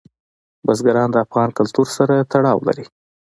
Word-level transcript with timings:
بزګان 0.65 1.09
د 1.11 1.15
افغان 1.25 1.49
کلتور 1.57 1.87
سره 1.97 2.27
تړاو 2.31 2.65
لري. 2.67 2.85